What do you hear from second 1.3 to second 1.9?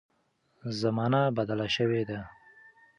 بدله